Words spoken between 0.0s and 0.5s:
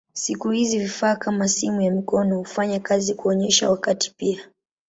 Siku